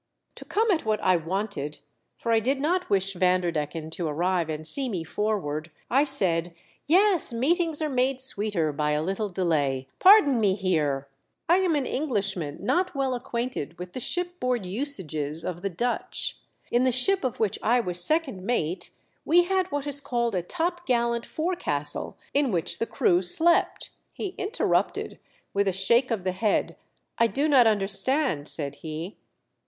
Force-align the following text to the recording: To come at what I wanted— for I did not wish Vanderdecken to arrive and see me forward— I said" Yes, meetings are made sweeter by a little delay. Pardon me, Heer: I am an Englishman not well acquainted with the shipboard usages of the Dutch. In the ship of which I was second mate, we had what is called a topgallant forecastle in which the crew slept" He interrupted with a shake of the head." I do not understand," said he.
To 0.33 0.45
come 0.45 0.71
at 0.71 0.83
what 0.83 0.99
I 1.03 1.15
wanted— 1.15 1.77
for 2.17 2.31
I 2.31 2.39
did 2.39 2.59
not 2.59 2.89
wish 2.89 3.13
Vanderdecken 3.13 3.91
to 3.91 4.07
arrive 4.07 4.49
and 4.49 4.65
see 4.65 4.89
me 4.89 5.03
forward— 5.03 5.69
I 5.91 6.05
said" 6.05 6.55
Yes, 6.87 7.31
meetings 7.31 7.83
are 7.83 7.87
made 7.89 8.19
sweeter 8.19 8.71
by 8.73 8.93
a 8.93 9.03
little 9.03 9.29
delay. 9.29 9.87
Pardon 9.99 10.39
me, 10.39 10.55
Heer: 10.55 11.07
I 11.47 11.57
am 11.57 11.75
an 11.75 11.85
Englishman 11.85 12.57
not 12.61 12.95
well 12.95 13.13
acquainted 13.13 13.77
with 13.77 13.93
the 13.93 13.99
shipboard 13.99 14.65
usages 14.65 15.45
of 15.45 15.61
the 15.61 15.69
Dutch. 15.69 16.37
In 16.71 16.83
the 16.83 16.91
ship 16.91 17.23
of 17.23 17.39
which 17.39 17.59
I 17.61 17.79
was 17.79 18.03
second 18.03 18.41
mate, 18.43 18.89
we 19.23 19.43
had 19.43 19.71
what 19.71 19.85
is 19.85 20.01
called 20.01 20.33
a 20.33 20.41
topgallant 20.41 21.27
forecastle 21.27 22.17
in 22.33 22.49
which 22.49 22.79
the 22.79 22.87
crew 22.87 23.21
slept" 23.21 23.91
He 24.13 24.29
interrupted 24.39 25.19
with 25.53 25.67
a 25.67 25.71
shake 25.71 26.09
of 26.09 26.23
the 26.23 26.31
head." 26.31 26.75
I 27.19 27.27
do 27.27 27.47
not 27.47 27.67
understand," 27.67 28.47
said 28.47 28.77
he. 28.77 29.15